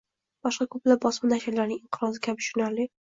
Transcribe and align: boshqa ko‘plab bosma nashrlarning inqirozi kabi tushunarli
boshqa 0.45 0.65
ko‘plab 0.75 1.03
bosma 1.03 1.29
nashrlarning 1.33 1.79
inqirozi 1.83 2.23
kabi 2.29 2.43
tushunarli 2.47 2.89